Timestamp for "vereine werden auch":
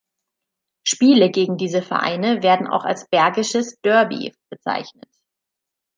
1.83-2.85